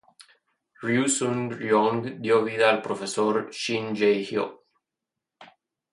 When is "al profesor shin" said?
2.69-3.93